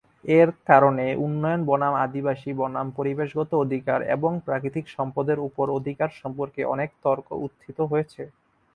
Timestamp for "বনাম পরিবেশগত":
2.59-3.51